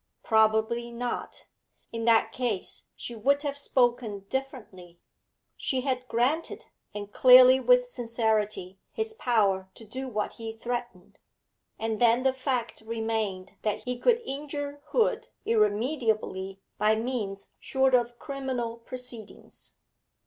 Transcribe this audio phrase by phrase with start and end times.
[0.23, 1.45] Probably not;
[1.93, 4.99] in that case she would have spoken differently
[5.55, 11.19] she had granted, and clearly with sincerity, his power to do what he threatened.
[11.77, 18.17] And then the fact remained that he could injure Hood irremediably by means short of
[18.17, 19.77] criminal proceedings.